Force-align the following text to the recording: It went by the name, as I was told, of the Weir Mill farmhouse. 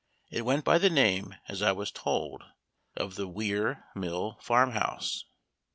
It 0.31 0.45
went 0.45 0.65
by 0.65 0.79
the 0.79 0.89
name, 0.89 1.35
as 1.47 1.61
I 1.61 1.73
was 1.73 1.91
told, 1.91 2.43
of 2.97 3.13
the 3.13 3.27
Weir 3.27 3.85
Mill 3.93 4.39
farmhouse. 4.41 5.25